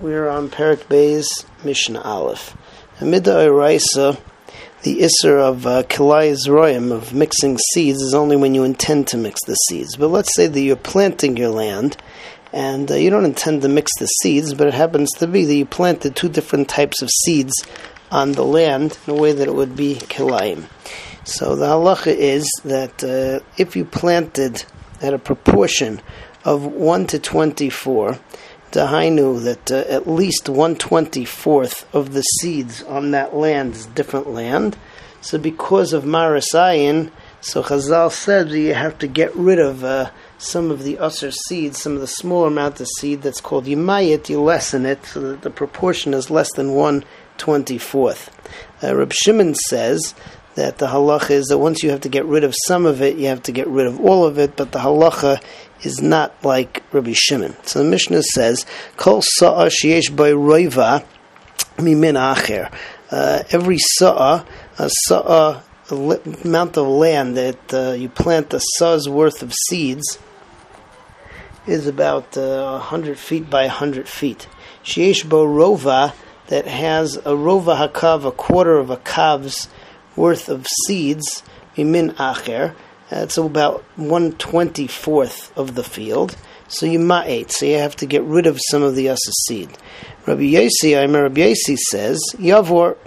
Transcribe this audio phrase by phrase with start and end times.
[0.00, 1.26] We're on Perek Beis
[1.64, 2.56] Mishnah Aleph.
[3.02, 4.16] Amida Oraisa,
[4.82, 9.42] the Isser of uh, Royim, of mixing seeds, is only when you intend to mix
[9.44, 9.96] the seeds.
[9.96, 11.96] But let's say that you're planting your land
[12.52, 15.54] and uh, you don't intend to mix the seeds, but it happens to be that
[15.56, 17.52] you planted two different types of seeds
[18.12, 20.66] on the land in a way that it would be Kilayim.
[21.24, 24.64] So the halacha is that uh, if you planted
[25.02, 26.00] at a proportion
[26.44, 28.16] of 1 to 24,
[28.72, 33.86] Dahainu, that uh, at least one twenty fourth of the seeds on that land is
[33.86, 34.76] different land.
[35.20, 37.10] So because of Marasayan,
[37.40, 41.30] so Chazal said that you have to get rid of uh, some of the usher
[41.30, 45.20] seeds, some of the small amount of seed that's called Yimayit, you lessen it so
[45.20, 47.04] that the proportion is less than one
[47.36, 48.30] twenty fourth.
[48.82, 50.14] Uh, Reb Shimon says
[50.54, 53.16] that the halacha is that once you have to get rid of some of it,
[53.16, 55.40] you have to get rid of all of it, but the halacha
[55.82, 57.56] is not like Rabbi Shimon.
[57.64, 61.04] So the Mishnah says, Kol sa'a sheyesh by roiva
[61.76, 62.72] mimin acher.
[63.10, 64.44] Uh, every sa'a,
[64.78, 70.18] a sa'a, amount of land that uh, you plant a saw's worth of seeds
[71.66, 74.48] is about uh, 100 feet by 100 feet.
[74.84, 76.12] Sheyesh bo rova,
[76.48, 79.68] that has a rova hakav, a quarter of a kav's
[80.16, 81.42] worth of seeds,
[81.76, 82.74] mimin acher,
[83.10, 86.36] that's about one twenty fourth of the field.
[86.68, 89.70] So you ma'et, so you have to get rid of some of the asa seed.
[90.26, 92.98] Rabbi Yossi, I remember Rabbi Yossi says, Yavor,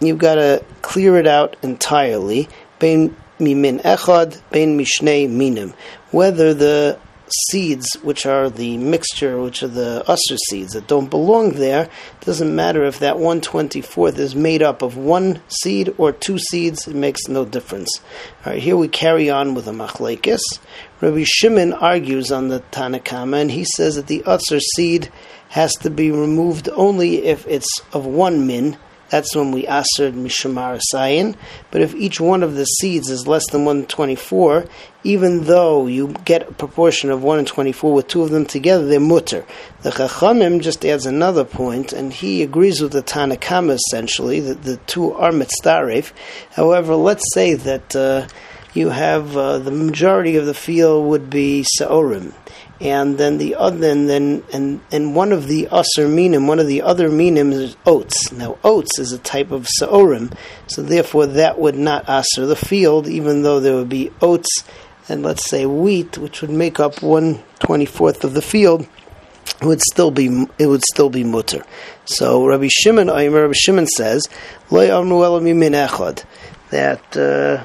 [0.00, 2.48] you've got to clear it out entirely.
[2.78, 5.74] Bein mimin echad, bein mishnei minim.
[6.12, 6.98] Whether the
[7.28, 12.24] seeds, which are the mixture, which are the usher seeds that don't belong there, it
[12.24, 16.94] doesn't matter if that 124th is made up of one seed or two seeds, it
[16.94, 18.00] makes no difference.
[18.44, 20.40] All right, here we carry on with the machlekes.
[21.00, 25.10] Rabbi Shimon argues on the Tanna Kamma, and he says that the usher seed
[25.50, 28.76] has to be removed only if it's of one min,
[29.14, 31.36] that's when we asered mishamar sayin.
[31.70, 34.64] But if each one of the seeds is less than 124,
[35.04, 38.84] even though you get a proportion of 1 and 24 with two of them together,
[38.84, 39.46] they're mutter.
[39.82, 44.64] The Chachamim just adds another point, and he agrees with the Tanna Kamma essentially, that
[44.64, 46.10] the two are mitzdaref.
[46.50, 48.26] However, let's say that uh,
[48.72, 52.32] you have uh, the majority of the field would be Saorim
[52.80, 56.66] and then the other, and then and and one of the usher minim, one of
[56.66, 58.32] the other minim is oats.
[58.32, 60.36] Now oats is a type of saorim,
[60.66, 64.64] so therefore that would not usher the field, even though there would be oats
[65.08, 68.86] and let's say wheat, which would make up one twenty fourth of the field.
[69.60, 71.64] It would still be it would still be mutter.
[72.06, 74.28] So Rabbi Shimon, Rabbi Shimon says,
[76.70, 77.64] that uh,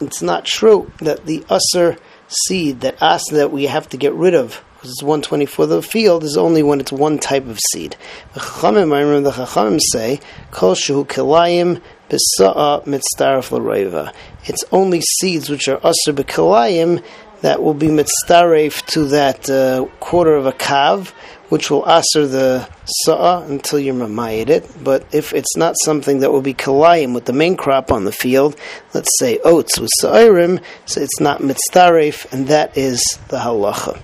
[0.00, 1.96] it's not true that the usher
[2.30, 6.24] seed that us that we have to get rid of because it's 124 the field
[6.24, 7.96] is only when it's one type of seed.
[8.32, 10.20] The Chachamim, I remember the Chachamim say,
[10.52, 14.14] Kol shu kilayim b'sa'a mitzdaref l'roiva.
[14.46, 17.04] It's only seeds which are usr b'kilayim
[17.42, 21.08] that will be mitzdaref to that uh, quarter of a kav,
[21.48, 22.68] which will answer the
[23.04, 24.70] sa'ah until you mamayit it.
[24.82, 28.12] But if it's not something that will be kalayim with the main crop on the
[28.12, 28.56] field,
[28.94, 34.00] let's say oats with sa'irim, so it's not mitzdaref, and that is the halacha.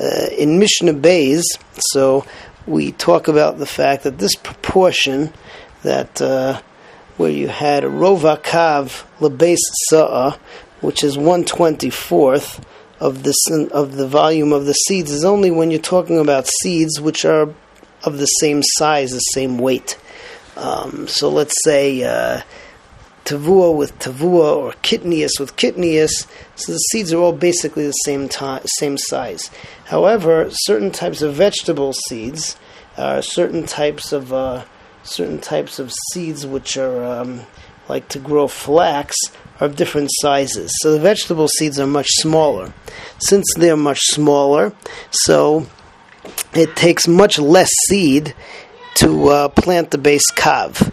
[0.00, 1.44] Uh, in Mishnah Bays,
[1.74, 2.24] so
[2.66, 5.32] we talk about the fact that this proportion
[5.82, 6.60] that uh,
[7.16, 9.58] where you had a rova kav lebase
[9.90, 10.38] sa'a,
[10.82, 12.64] which is one twenty fourth
[13.00, 13.34] of the
[13.72, 17.48] of the volume of the seeds is only when you're talking about seeds which are
[18.04, 19.98] of the same size, the same weight.
[20.56, 22.42] Um, so let's say uh,
[23.24, 26.26] tavua with tavua or kitnius with kitnius.
[26.56, 29.50] So the seeds are all basically the same time, same size.
[29.86, 32.56] However, certain types of vegetable seeds,
[32.96, 34.64] uh, certain types of uh,
[35.02, 37.40] certain types of seeds which are um,
[37.92, 39.14] like to grow flax
[39.60, 40.72] of different sizes.
[40.80, 42.72] So the vegetable seeds are much smaller.
[43.18, 44.72] Since they're much smaller,
[45.10, 45.66] so
[46.54, 48.34] it takes much less seed
[48.94, 50.90] to uh, plant the base kav,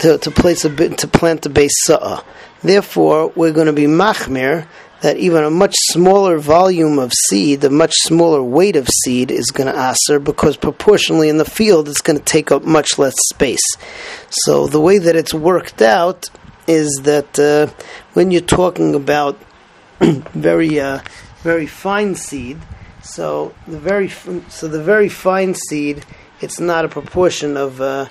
[0.00, 2.22] to, to place a bit to plant the base sa'a.
[2.62, 4.66] Therefore, we're going to be machmir
[5.00, 9.50] that even a much smaller volume of seed, a much smaller weight of seed, is
[9.50, 13.14] going to aser because proportionally in the field it's going to take up much less
[13.32, 13.68] space.
[14.30, 16.30] So the way that it's worked out
[16.66, 17.66] is that uh,
[18.14, 19.38] when you're talking about
[20.00, 21.00] very uh,
[21.42, 22.58] very fine seed,
[23.02, 26.04] so the very so the very fine seed,
[26.40, 28.06] it's not a proportion of uh,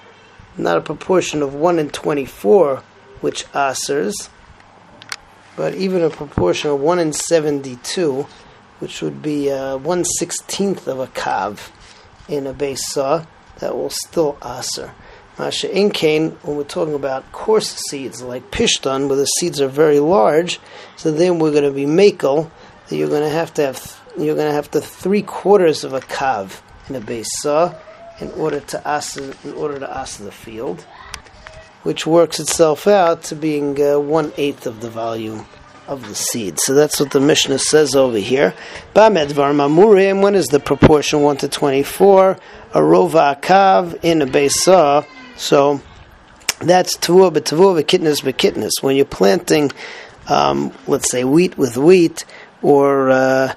[0.57, 2.83] not a proportion of one in twenty four,
[3.21, 4.29] which asers,
[5.55, 8.27] but even a proportion of one in seventy two,
[8.79, 11.71] which would be uh, one sixteenth of a kav
[12.27, 13.25] in a base saw.
[13.59, 14.93] that will still aser.
[15.39, 19.99] Masha Inkain, when we're talking about coarse seeds like pishtan, where the seeds are very
[19.99, 20.59] large,
[20.97, 22.51] so then we're going to be makel,
[22.87, 25.93] that you're going to have to have you're going to have to three quarters of
[25.93, 30.85] a kav in a base in order to asa in order to asa the field,
[31.83, 35.45] which works itself out to being uh, one eighth of the volume
[35.87, 36.59] of the seed.
[36.59, 38.53] So that's what the Mishnah says over here.
[38.93, 40.21] Bamedvar mamurim.
[40.21, 42.37] When is the proportion one to twenty-four?
[42.73, 45.05] A rova kav in a besa.
[45.41, 45.81] So
[46.59, 48.73] that's tavua b'tavua v'kitness b'kitness.
[48.81, 49.71] When you're planting,
[50.29, 52.25] um, let's say wheat with wheat
[52.61, 53.55] or uh,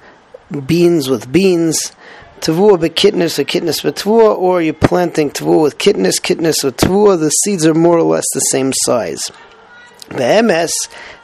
[0.65, 1.91] beans with beans.
[2.39, 7.19] Tavua b'kitness or kitness b'tavua, or you're planting tavua with kitness, kitness with tavua.
[7.19, 9.31] The seeds are more or less the same size.
[10.09, 10.71] The MS,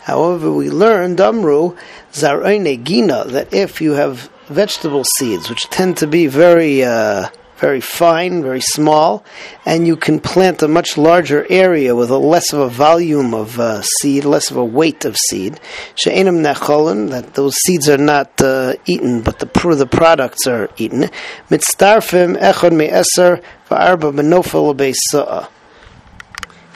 [0.03, 1.75] however, we learned Amru
[2.11, 7.29] Zarone Gina that if you have vegetable seeds, which tend to be very uh,
[7.61, 9.23] very fine, very small,
[9.67, 13.59] and you can plant a much larger area with a less of a volume of
[13.59, 15.59] uh, seed, less of a weight of seed.
[15.93, 21.11] She'enim necholin, that those seeds are not uh, eaten, but the the products are eaten.
[21.51, 25.47] Mitzdarfim echon me'eser va'arba benofel be'sa'a.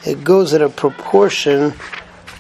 [0.06, 1.74] It goes at a proportion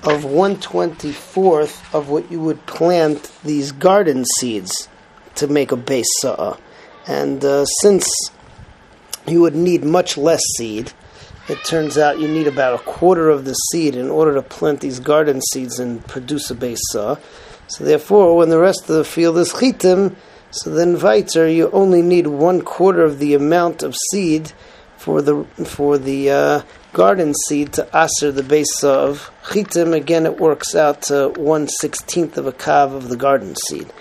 [0.03, 4.87] of 124th of what you would plant these garden seeds
[5.33, 6.59] to make a base sa'a.
[7.07, 8.07] And uh, since
[9.27, 10.91] you would need much less seed,
[11.47, 14.81] it turns out you need about a quarter of the seed in order to plant
[14.81, 17.17] these garden seeds and produce a base saw.
[17.67, 20.15] So therefore, when the rest of the field is chitim,
[20.51, 24.53] so then weiter you only need one quarter of the amount of seed
[24.97, 26.61] for the for the uh,
[26.93, 29.93] garden seed to aser the base of chitim.
[29.93, 33.91] Again, it works out to one sixteenth of a kav of the garden seed.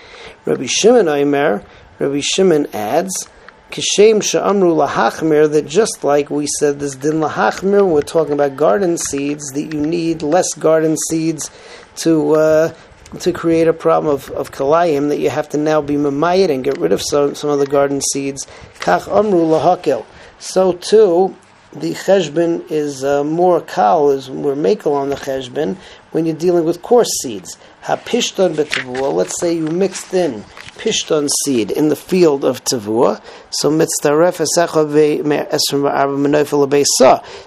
[0.44, 1.64] Rabbi Shimon Omer,
[1.98, 3.28] Rabbi Shimon adds.
[3.74, 8.96] Kishem she'amru lahachmir, that just like we said this din lahachmir, we're talking about garden
[8.96, 11.50] seeds, that you need less garden seeds
[11.96, 12.74] to uh,
[13.18, 16.62] to create a problem of, of kalayim, that you have to now be mamayit and
[16.62, 18.46] get rid of some, some of the garden seeds.
[18.78, 20.06] Kach amru lahakel.
[20.38, 21.36] So too,
[21.72, 25.76] the cheshbon is uh, more kal, is more makel on the cheshbon
[26.12, 27.58] when you're dealing with coarse seeds.
[27.82, 30.44] Hapishton betavua, let's say you mixed in
[30.84, 34.36] pishton seed in the field of tavua, so mitzdaref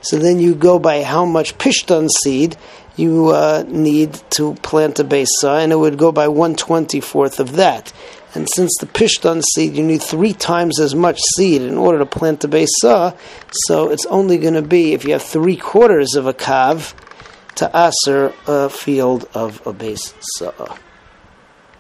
[0.02, 2.58] So then you go by how much pishton seed
[2.96, 7.40] you uh, need to plant a besa, and it would go by one twenty fourth
[7.40, 7.94] of that.
[8.34, 12.08] And since the pishton seed, you need three times as much seed in order to
[12.08, 13.16] plant the besa,
[13.68, 16.96] so it's only going to be if you have three quarters of a kav
[17.54, 20.80] to aser a field of a besa.